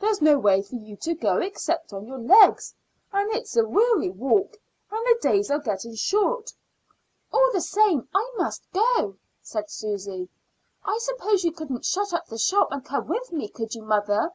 [0.00, 2.74] There's no way for you to go except on your legs,
[3.12, 4.56] and it's a weary walk,
[4.90, 6.52] and the days are getting short."
[7.32, 10.28] "All the same, I must go," said Susy.
[10.84, 14.32] "I suppose you couldn't shut up the shop and come with me, could you, mother?"